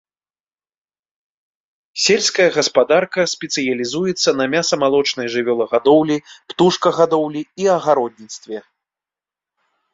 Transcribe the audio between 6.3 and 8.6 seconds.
птушкагадоўлі і агародніцтве.